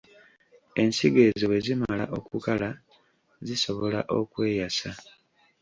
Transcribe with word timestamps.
Ensigo 0.81 1.19
ezo 1.29 1.45
bwe 1.47 1.59
zimala 1.65 2.05
okukala, 2.17 2.69
zisobola 3.47 3.99
okweyasa. 4.17 4.91